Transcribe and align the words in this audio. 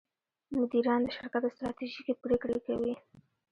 مدیران 0.57 1.01
د 1.03 1.09
شرکت 1.17 1.43
ستراتیژیکې 1.55 2.13
پرېکړې 2.23 2.57
کوي. 2.65 2.93